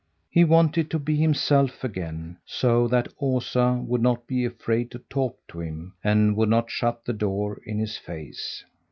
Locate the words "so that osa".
2.43-3.83